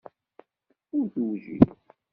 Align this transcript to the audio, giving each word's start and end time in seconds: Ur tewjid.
Ur 0.97 1.05
tewjid. 1.13 1.67